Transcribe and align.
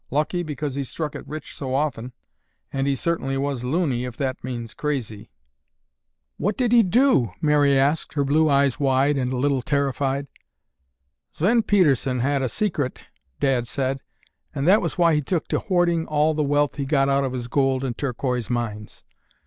Lucky 0.09 0.41
because 0.41 0.73
he 0.73 0.83
struck 0.83 1.13
it 1.13 1.27
rich 1.27 1.55
so 1.55 1.75
often, 1.75 2.13
and 2.73 2.87
he 2.87 2.95
certainly 2.95 3.37
was 3.37 3.63
'loony' 3.63 4.03
if 4.03 4.17
that 4.17 4.43
means 4.43 4.73
crazy." 4.73 5.29
"What 6.37 6.57
did 6.57 6.71
he 6.71 6.81
do?" 6.81 7.29
Mary 7.39 7.77
asked, 7.77 8.15
her 8.15 8.23
blue 8.23 8.49
eyes 8.49 8.79
wide 8.79 9.15
and 9.15 9.31
a 9.31 9.37
little 9.37 9.61
terrified. 9.61 10.25
"Sven 11.31 11.61
Pedersen 11.61 12.21
had 12.21 12.41
a 12.41 12.49
secret—Dad 12.49 13.67
said—and 13.67 14.67
that 14.67 14.81
was 14.81 14.97
why 14.97 15.13
he 15.13 15.21
took 15.21 15.47
to 15.49 15.59
hoarding 15.59 16.07
all 16.07 16.33
the 16.33 16.41
wealth 16.41 16.77
he 16.77 16.85
got 16.87 17.07
out 17.07 17.23
of 17.23 17.33
his 17.33 17.47
gold 17.47 17.83
and 17.83 17.95
turquoise 17.95 18.49
mines. 18.49 19.03